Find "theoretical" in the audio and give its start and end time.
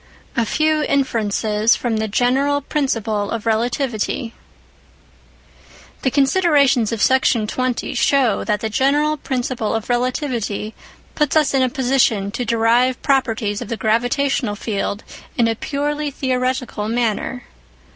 16.09-16.89